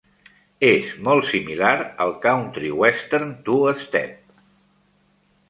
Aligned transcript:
És 0.69 0.87
molt 1.07 1.27
similar 1.31 1.73
al 2.07 2.15
country-western 2.23 3.37
two-step. 3.51 4.19